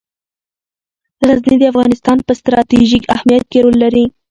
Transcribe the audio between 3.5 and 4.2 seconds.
کې رول لري.